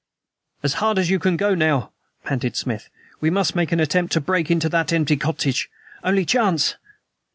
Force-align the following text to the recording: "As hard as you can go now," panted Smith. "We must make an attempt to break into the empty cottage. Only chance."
"As 0.63 0.73
hard 0.81 0.97
as 0.97 1.11
you 1.11 1.19
can 1.19 1.37
go 1.37 1.53
now," 1.53 1.91
panted 2.23 2.55
Smith. 2.55 2.89
"We 3.19 3.29
must 3.29 3.55
make 3.55 3.71
an 3.71 3.79
attempt 3.79 4.11
to 4.13 4.19
break 4.19 4.49
into 4.49 4.67
the 4.67 4.83
empty 4.91 5.15
cottage. 5.15 5.69
Only 6.03 6.25
chance." 6.25 6.73